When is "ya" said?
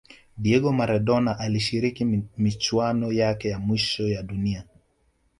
3.49-3.59, 4.07-4.23